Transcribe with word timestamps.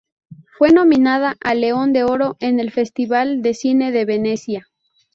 Fue 0.57 0.69
nominada 0.71 1.37
al 1.43 1.61
León 1.61 1.93
de 1.93 2.03
Oro 2.03 2.35
en 2.39 2.59
el 2.59 2.71
Festival 2.71 3.43
de 3.43 3.53
Cine 3.53 3.91
de 3.91 4.05
Venecia. 4.05 4.67